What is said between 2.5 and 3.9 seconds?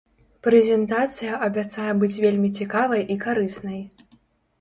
цікавай і карыснай.